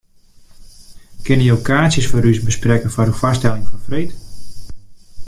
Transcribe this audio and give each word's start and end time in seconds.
Kinne 1.27 1.45
jo 1.49 1.57
kaartsjes 1.67 2.09
foar 2.11 2.29
ús 2.31 2.41
besprekke 2.47 2.93
foar 2.95 3.07
de 3.09 3.15
foarstelling 3.21 3.65
fan 3.69 3.85
freed? 3.87 4.11